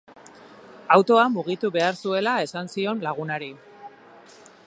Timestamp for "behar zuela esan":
1.75-2.73